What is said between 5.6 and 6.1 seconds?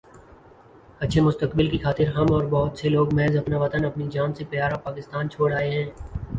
ہیں